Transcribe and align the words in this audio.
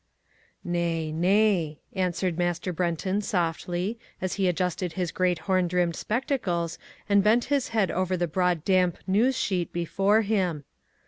"Nay, 0.63 1.11
nay," 1.11 1.77
answered 1.93 2.35
Master 2.39 2.73
Brenton 2.73 3.21
softly, 3.21 3.99
as 4.19 4.33
he 4.33 4.47
adjusted 4.47 4.93
his 4.93 5.11
great 5.11 5.37
horn 5.45 5.67
rimmed 5.67 5.95
spectacles 5.95 6.79
and 7.07 7.23
bent 7.23 7.43
his 7.53 7.67
head 7.67 7.91
over 7.91 8.17
the 8.17 8.25
broad 8.27 8.65
damp 8.65 8.97
news 9.05 9.37
sheet 9.37 9.71
before 9.71 10.23
him. 10.23 10.63